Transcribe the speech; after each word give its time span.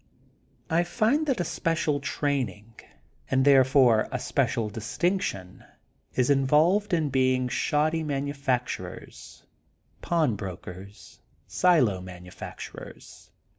I 0.67 0.83
find 0.83 1.27
that 1.27 1.39
a 1.39 1.43
special 1.43 1.99
training, 1.99 2.73
and 3.29 3.45
therefore 3.45 4.07
a 4.11 4.17
special 4.17 4.67
distinction, 4.67 5.63
is 6.15 6.31
involved 6.31 6.91
in 6.91 7.09
being 7.11 7.47
shoddy 7.47 8.01
manufacturers, 8.01 9.45
pawnbrokers, 10.01 11.19
sUo 11.47 12.03
manufacturers. 12.03 13.29